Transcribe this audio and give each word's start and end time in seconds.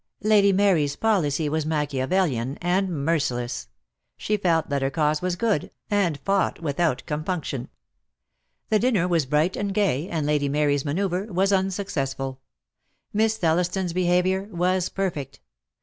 Lady 0.23 0.51
Mary's 0.51 0.95
policy 0.95 1.47
was 1.47 1.63
Machiavelian 1.63 2.57
and 2.59 2.89
merciless. 2.89 3.67
She 4.17 4.35
felt 4.35 4.67
that 4.69 4.81
her 4.81 4.89
cause 4.89 5.21
was 5.21 5.35
good, 5.35 5.69
and 5.91 6.19
fought 6.21 6.59
without 6.59 7.03
compunction. 7.05 7.69
The 8.69 8.79
dinner 8.79 9.07
was 9.07 9.27
bright 9.27 9.55
and 9.55 9.71
gay, 9.75 10.09
and 10.09 10.25
Lady 10.25 10.49
Mary's 10.49 10.83
manoeuvre 10.85 11.31
was 11.31 11.53
unsuccessful. 11.53 12.41
Miss 13.13 13.37
Thelliston's 13.37 13.93
be 13.93 14.05
haviour 14.05 14.49
was 14.49 14.89
perfect. 14.89 15.39